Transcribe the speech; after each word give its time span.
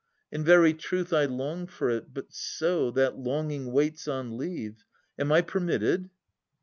In 0.31 0.43
very 0.43 0.73
truth 0.73 1.13
I 1.13 1.25
long 1.25 1.67
for 1.67 1.91
it, 1.91 2.11
but 2.11 2.33
so. 2.33 2.89
That 2.89 3.19
longing 3.19 3.71
waits 3.71 4.07
on 4.07 4.35
leave. 4.35 4.83
Am 5.19 5.31
I 5.31 5.43
permitted 5.43 6.09